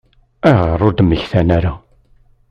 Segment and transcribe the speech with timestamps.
[0.47, 1.73] Ayɣer ur d-mmektan ara?